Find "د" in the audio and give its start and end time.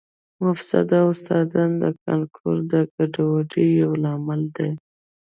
1.81-1.83, 2.71-2.73